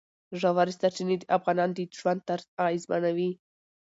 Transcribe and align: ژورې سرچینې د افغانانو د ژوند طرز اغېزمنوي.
ژورې 0.39 0.73
سرچینې 0.79 1.15
د 1.19 1.23
افغانانو 1.37 1.73
د 1.77 1.81
ژوند 1.99 2.21
طرز 2.27 2.45
اغېزمنوي. 2.65 3.31